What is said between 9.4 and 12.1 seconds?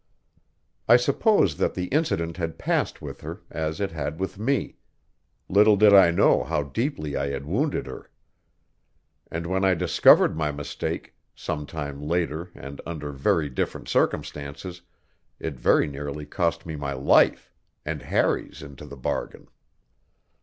when I discovered my mistake, some time